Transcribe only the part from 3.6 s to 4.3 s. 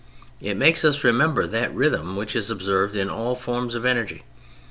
of energy.